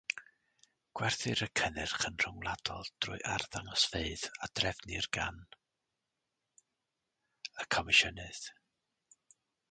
Gwerthir 0.99 1.41
y 1.45 1.47
cynnyrch 1.59 2.05
yn 2.07 2.15
rhyngwladol 2.23 2.87
drwy 3.05 3.19
arddangosfeydd 3.33 4.23
a 4.47 4.49
drefnir 4.59 5.07
gan 5.17 5.37
y 7.65 7.67
comisiynydd. 7.77 8.49